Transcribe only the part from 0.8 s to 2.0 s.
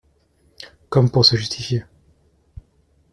Comme pour se justifier.